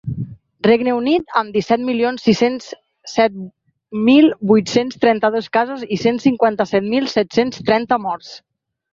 [0.67, 2.69] Regne Unit, amb disset milions sis-cents
[3.11, 3.35] set
[4.07, 8.33] mil vuit-cents trenta-dos casos i cent cinquanta-set mil set-cents trenta morts.